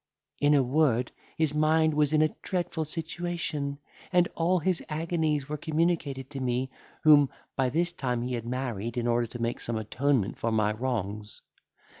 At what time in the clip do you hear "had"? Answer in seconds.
8.33-8.47